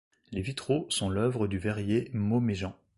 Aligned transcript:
Les 0.31 0.41
vitraux 0.41 0.87
sont 0.89 1.09
l'œuvre 1.11 1.47
du 1.47 1.59
verrier 1.59 2.09
Mauméjean. 2.15 2.73